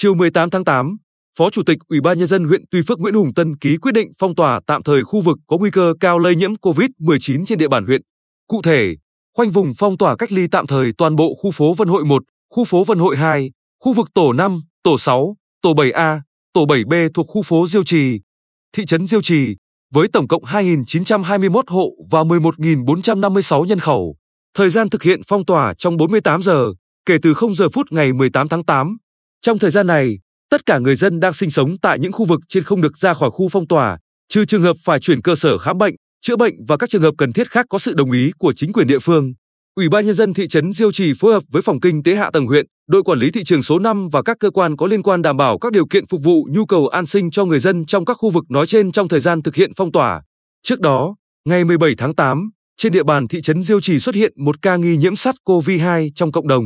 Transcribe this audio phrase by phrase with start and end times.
[0.00, 0.96] Chiều 18 tháng 8,
[1.38, 3.92] Phó Chủ tịch Ủy ban nhân dân huyện Tuy Phước Nguyễn Hùng Tân ký quyết
[3.92, 7.58] định phong tỏa tạm thời khu vực có nguy cơ cao lây nhiễm COVID-19 trên
[7.58, 8.02] địa bàn huyện.
[8.48, 8.94] Cụ thể,
[9.36, 12.22] khoanh vùng phong tỏa cách ly tạm thời toàn bộ khu phố Vân Hội 1,
[12.50, 13.50] khu phố Vân Hội 2,
[13.80, 16.20] khu vực tổ 5, tổ 6, tổ 7A,
[16.52, 18.20] tổ 7B thuộc khu phố Diêu Trì,
[18.76, 19.56] thị trấn Diêu Trì,
[19.94, 24.16] với tổng cộng 2.921 hộ và 11.456 nhân khẩu.
[24.54, 26.66] Thời gian thực hiện phong tỏa trong 48 giờ,
[27.06, 28.96] kể từ 0 giờ phút ngày 18 tháng 8.
[29.42, 30.18] Trong thời gian này,
[30.50, 33.14] tất cả người dân đang sinh sống tại những khu vực trên không được ra
[33.14, 36.54] khỏi khu phong tỏa, trừ trường hợp phải chuyển cơ sở khám bệnh, chữa bệnh
[36.68, 38.98] và các trường hợp cần thiết khác có sự đồng ý của chính quyền địa
[38.98, 39.32] phương.
[39.74, 42.30] Ủy ban nhân dân thị trấn Diêu Trì phối hợp với phòng kinh tế hạ
[42.32, 45.02] tầng huyện, đội quản lý thị trường số 5 và các cơ quan có liên
[45.02, 47.86] quan đảm bảo các điều kiện phục vụ nhu cầu an sinh cho người dân
[47.86, 50.22] trong các khu vực nói trên trong thời gian thực hiện phong tỏa.
[50.62, 51.16] Trước đó,
[51.48, 54.76] ngày 17 tháng 8, trên địa bàn thị trấn Diêu Trì xuất hiện một ca
[54.76, 56.64] nghi nhiễm SARS-CoV-2 trong cộng đồng.